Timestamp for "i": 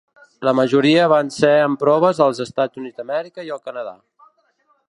3.51-3.57